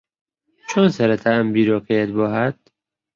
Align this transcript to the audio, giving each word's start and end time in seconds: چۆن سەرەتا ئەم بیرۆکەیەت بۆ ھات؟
چۆن 0.69 0.87
سەرەتا 0.95 1.29
ئەم 1.35 1.47
بیرۆکەیەت 1.55 2.09
بۆ 2.15 2.25
ھات؟ 2.33 2.57